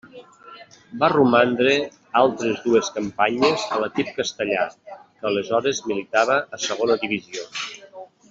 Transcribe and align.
Va 1.01 1.09
romandre 1.11 1.73
altres 2.21 2.63
dues 2.63 2.89
campanyes 2.95 3.67
a 3.77 3.83
l'equip 3.83 4.09
castellà, 4.21 4.65
que 4.95 5.29
aleshores 5.33 5.83
militava 5.93 6.39
a 6.59 6.61
Segona 6.67 6.97
Divisió. 7.05 7.47